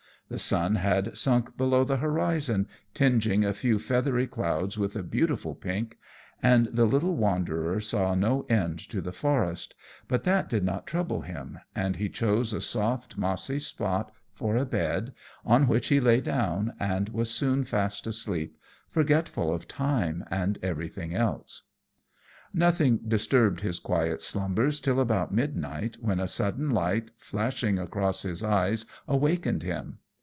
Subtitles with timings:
[0.29, 5.53] The sun had sunk below the horizon, tingeing a few feathery clouds with a beautiful
[5.55, 5.97] pink,
[6.41, 9.75] and the little wanderer saw no end to the forest;
[10.07, 14.63] but that did not trouble him, and he chose a soft mossy spot for a
[14.63, 15.11] bed,
[15.45, 18.55] on which he lay down, and was soon fast asleep,
[18.87, 21.63] forgetful of time and everything else.
[22.53, 28.41] Nothing disturbed his quiet slumbers till about midnight, when a sudden light flashing across his
[28.41, 29.97] eyes awakened him.